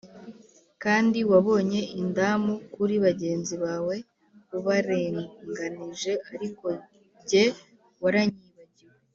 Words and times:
kandi 0.83 1.19
wabonye 1.31 1.81
indamu 2.01 2.53
kuri 2.73 2.95
bagenzi 3.05 3.55
bawe 3.63 3.95
ubarenganije, 4.57 6.13
ariko 6.33 6.67
jye 7.29 7.43
waranyibagiwe 8.03 8.95